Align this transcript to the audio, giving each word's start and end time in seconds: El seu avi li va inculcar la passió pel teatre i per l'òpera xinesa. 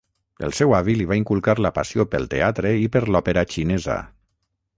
El 0.45 0.53
seu 0.59 0.71
avi 0.77 0.95
li 1.01 1.05
va 1.11 1.17
inculcar 1.19 1.55
la 1.65 1.73
passió 1.75 2.07
pel 2.15 2.25
teatre 2.33 2.73
i 2.85 2.89
per 2.97 3.03
l'òpera 3.13 3.45
xinesa. 3.55 4.01